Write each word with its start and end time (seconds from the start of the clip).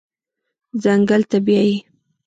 ځنګل 0.83 1.21
ته 1.29 1.37
بیایي 1.45 1.77